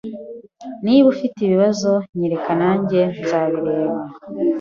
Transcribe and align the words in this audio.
Niba 0.83 1.05
ufite 1.13 1.37
ibibazo, 1.43 1.91
nyereka, 2.17 2.51
nanjye 2.61 2.99
nzabireba. 3.21 3.97